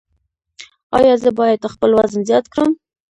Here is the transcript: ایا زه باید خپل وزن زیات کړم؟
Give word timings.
ایا 0.97 1.13
زه 1.23 1.29
باید 1.39 1.71
خپل 1.73 1.89
وزن 1.97 2.19
زیات 2.29 2.45
کړم؟ 2.53 2.71